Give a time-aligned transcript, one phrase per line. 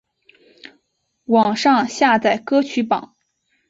[1.25, 3.15] 网上下载歌曲榜